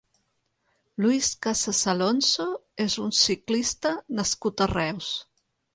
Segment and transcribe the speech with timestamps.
[1.03, 2.49] Luis Casas Alonso
[2.89, 5.17] és un ciclista nascut a Reus.